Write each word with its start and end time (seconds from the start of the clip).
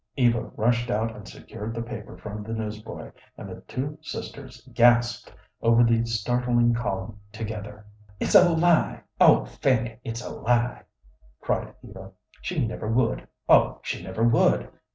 Eva 0.17 0.45
rushed 0.55 0.89
out 0.89 1.15
and 1.15 1.27
secured 1.27 1.75
the 1.75 1.81
paper 1.83 2.17
from 2.17 2.41
the 2.41 2.53
newsboy, 2.53 3.11
and 3.37 3.47
the 3.47 3.61
two 3.67 3.99
sisters 4.01 4.67
gasped 4.73 5.31
over 5.61 5.83
the 5.83 6.03
startling 6.07 6.73
column 6.73 7.19
together. 7.31 7.85
"It's 8.19 8.33
a 8.33 8.49
lie! 8.49 9.03
oh, 9.19 9.45
Fanny, 9.45 9.99
it's 10.03 10.23
a 10.25 10.31
lie!" 10.31 10.85
cried 11.39 11.75
Eva. 11.87 12.13
"She 12.41 12.65
never 12.65 12.87
would; 12.87 13.27
oh, 13.47 13.77
she 13.83 14.01
never 14.01 14.23
would! 14.23 14.71